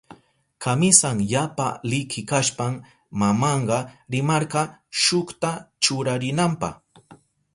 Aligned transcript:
Kamisan 0.63 1.17
yapa 1.33 1.67
liki 1.89 2.21
kashpan 2.29 2.73
mamanka 3.19 3.77
rimarka 4.11 4.61
shukta 5.01 5.51
churarinanpa. 5.83 6.69